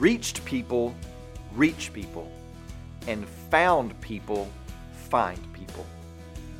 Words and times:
reached 0.00 0.42
people 0.46 0.94
reach 1.54 1.92
people, 1.92 2.32
and 3.06 3.28
found 3.50 4.00
people 4.00 4.48
find 5.10 5.38
people. 5.52 5.84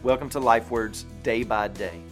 Welcome 0.02 0.28
to 0.30 0.40
Life 0.40 0.70
Words 0.70 1.06
Day 1.22 1.42
by 1.42 1.68
Day. 1.68 2.02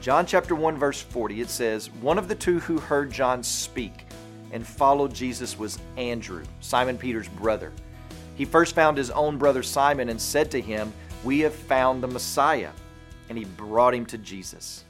John 0.00 0.26
chapter 0.26 0.56
1 0.56 0.76
verse 0.78 1.00
40 1.00 1.42
it 1.42 1.48
says, 1.48 1.90
"One 2.00 2.18
of 2.18 2.26
the 2.26 2.34
two 2.34 2.58
who 2.58 2.80
heard 2.80 3.12
John 3.12 3.44
speak 3.44 4.04
and 4.50 4.66
followed 4.66 5.14
Jesus 5.14 5.56
was 5.56 5.78
Andrew, 5.96 6.42
Simon 6.60 6.98
Peter's 6.98 7.28
brother. 7.28 7.72
He 8.34 8.44
first 8.44 8.74
found 8.74 8.98
his 8.98 9.10
own 9.10 9.38
brother 9.38 9.62
Simon 9.62 10.08
and 10.08 10.20
said 10.20 10.50
to 10.50 10.60
him, 10.60 10.92
"We 11.22 11.38
have 11.40 11.54
found 11.54 12.02
the 12.02 12.08
Messiah." 12.08 12.70
And 13.28 13.38
he 13.38 13.44
brought 13.44 13.94
him 13.94 14.06
to 14.06 14.18
Jesus. 14.18 14.82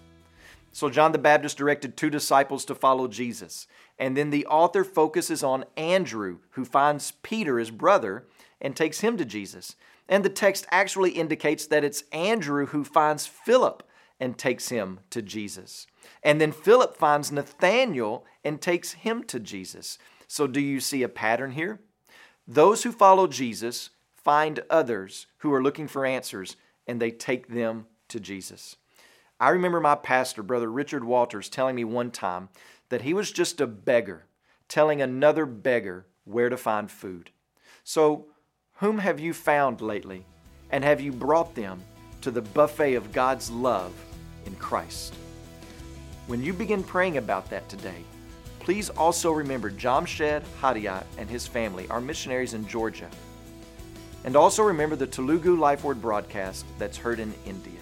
So 0.73 0.89
John 0.89 1.13
the 1.13 1.19
Baptist 1.19 1.59
directed 1.59 1.97
two 1.97 2.11
disciples 2.11 2.65
to 2.65 2.75
follow 2.75 3.07
Jesus. 3.07 3.67
And 3.99 4.17
then 4.17 4.31
the 4.31 4.47
author 4.47 4.85
focuses 4.85 5.43
on 5.43 5.67
Andrew, 5.77 6.39
who 6.51 6.65
finds 6.65 7.13
Peter, 7.23 7.59
his 7.59 7.71
brother, 7.71 8.27
and 8.61 8.75
takes 8.75 9.01
him 9.01 9.19
to 9.19 9.25
Jesus. 9.25 9.77
And 10.09 10.25
the 10.25 10.31
text 10.31 10.67
actually 10.71 11.11
indicates 11.11 11.67
that 11.67 11.85
it's 11.85 12.05
Andrew 12.11 12.67
who 12.67 12.85
finds 12.85 13.27
Philip 13.27 13.83
and 14.19 14.39
takes 14.39 14.71
him 14.71 15.01
to 15.11 15.21
Jesus. 15.21 15.87
And 16.23 16.41
then 16.41 16.53
Philip 16.53 16.97
finds 16.97 17.31
Nathanael 17.31 18.25
and 18.43 18.61
takes 18.61 18.93
him 18.93 19.25
to 19.25 19.39
Jesus. 19.39 19.99
So, 20.27 20.47
do 20.47 20.61
you 20.61 20.81
see 20.81 21.03
a 21.03 21.09
pattern 21.09 21.53
here? 21.53 21.81
Those 22.47 22.83
who 22.83 22.93
follow 22.93 23.27
Jesus 23.27 23.91
find 24.15 24.61
others 24.71 25.27
who 25.39 25.53
are 25.53 25.63
looking 25.63 25.89
for 25.89 26.07
answers 26.07 26.57
and 26.87 27.01
they 27.01 27.11
take 27.11 27.49
them 27.49 27.87
to 28.09 28.21
Jesus. 28.21 28.77
I 29.43 29.49
remember 29.49 29.81
my 29.81 29.97
pastor, 29.97 30.41
Brother 30.45 30.71
Richard 30.71 31.03
Walters, 31.03 31.49
telling 31.49 31.75
me 31.75 31.83
one 31.83 32.13
time 32.13 32.49
that 32.91 33.03
he 33.03 33.13
was 33.13 33.33
just 33.33 33.61
a 33.61 33.67
beggar 33.67 34.27
telling 34.69 35.03
another 35.03 35.47
beggar 35.47 36.07
where 36.25 36.49
to 36.49 36.57
find 36.57 36.89
food. 36.89 37.31
So, 37.83 38.27
whom 38.75 38.99
have 38.99 39.19
you 39.19 39.35
found 39.35 39.81
lately? 39.81 40.25
And 40.71 40.85
have 40.85 41.01
you 41.01 41.11
brought 41.11 41.57
them 41.57 41.83
to 42.21 42.31
the 42.31 42.41
buffet 42.41 42.95
of 42.95 43.11
God's 43.11 43.51
love 43.51 43.93
in 44.47 44.55
Christ? 44.55 45.13
When 46.29 46.41
you 46.41 46.53
begin 46.53 46.85
praying 46.85 47.17
about 47.17 47.51
that 47.51 47.69
today, 47.69 48.05
please 48.61 48.91
also 48.91 49.33
remember 49.33 49.73
Jamshed 49.73 50.45
Hadiat 50.61 51.05
and 51.19 51.29
his 51.29 51.49
family 51.49 51.89
are 51.89 52.01
missionaries 52.01 52.55
in 52.55 52.65
Georgia. 52.69 53.11
And 54.23 54.37
also 54.37 54.63
remember 54.63 54.95
the 54.95 55.09
Telugu 55.09 55.57
Life 55.57 55.83
Word 55.83 56.01
broadcast 56.01 56.65
that's 56.79 56.97
heard 56.97 57.19
in 57.19 57.35
India. 57.45 57.82